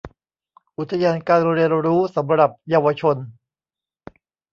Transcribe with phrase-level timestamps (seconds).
[0.77, 3.17] อุทยานการเรียนรู้สำหรับเยาวชน